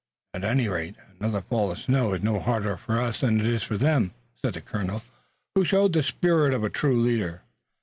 [0.33, 3.61] "At any rate, another fall of snow is no harder for us than it is
[3.61, 5.03] for them," said the colonel,
[5.53, 7.43] who showed the spirit of a true leader.